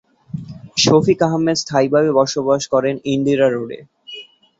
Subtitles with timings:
[0.77, 3.79] শফিক আহমেদ স্থায়ীভাবে বসবাস করেন ইন্দিরা রোডে।